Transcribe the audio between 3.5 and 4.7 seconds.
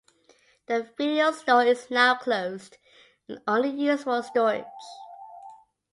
used for storage.